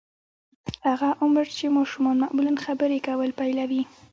هغه 0.87 1.09
عمر 1.21 1.45
چې 1.57 1.65
ماشومان 1.77 2.15
معمولاً 2.23 2.53
خبرې 2.65 2.97
کول 3.07 3.29
پيلوي. 3.39 3.81